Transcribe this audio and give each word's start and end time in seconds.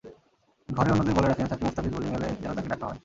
ঘরের 0.69 0.91
অন্যদের 0.91 1.15
বলে 1.15 1.27
রাখেন, 1.27 1.47
সাকিব-মুস্তাফিজ 1.47 1.91
বোলিংয়ে 1.93 2.15
এলে 2.15 2.27
যেন 2.41 2.51
তাঁকে 2.53 2.69
ডাকা 2.69 2.85
হয়। 2.87 2.99